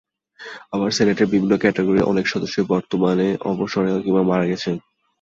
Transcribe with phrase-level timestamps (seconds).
[0.71, 4.75] আবার সিনেটের বিভিন্ন ক্যাটাগরির অনেক সদস্যই বর্তমানে অবসরে কিংবা মারা গেছেন।